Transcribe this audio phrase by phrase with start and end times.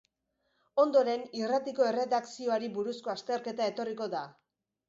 [0.83, 4.27] Ondoren, irratiko erredakzioari buruzko azterketa etorriko da.